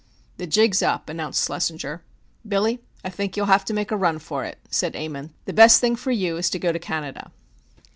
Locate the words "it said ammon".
4.43-5.35